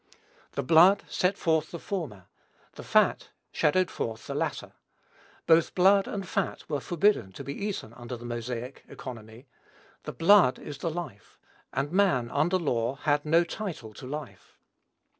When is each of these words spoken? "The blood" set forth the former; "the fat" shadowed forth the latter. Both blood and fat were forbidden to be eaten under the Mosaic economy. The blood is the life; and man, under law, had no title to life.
"The 0.53 0.63
blood" 0.63 1.03
set 1.07 1.37
forth 1.37 1.69
the 1.69 1.77
former; 1.77 2.25
"the 2.73 2.81
fat" 2.81 3.29
shadowed 3.51 3.91
forth 3.91 4.25
the 4.25 4.33
latter. 4.33 4.73
Both 5.45 5.75
blood 5.75 6.07
and 6.07 6.27
fat 6.27 6.67
were 6.67 6.79
forbidden 6.79 7.31
to 7.33 7.43
be 7.43 7.53
eaten 7.67 7.93
under 7.93 8.17
the 8.17 8.25
Mosaic 8.25 8.83
economy. 8.89 9.45
The 10.05 10.13
blood 10.13 10.57
is 10.57 10.79
the 10.79 10.89
life; 10.89 11.37
and 11.71 11.91
man, 11.91 12.31
under 12.31 12.57
law, 12.57 12.95
had 12.95 13.25
no 13.25 13.43
title 13.43 13.93
to 13.93 14.07
life. 14.07 14.57